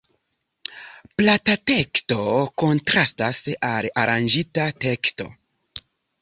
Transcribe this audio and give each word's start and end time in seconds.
Plata 1.21 1.53
teksto 1.71 2.17
kontrastas 2.63 3.43
al 3.69 3.91
aranĝita 4.07 4.67
teksto. 4.87 5.29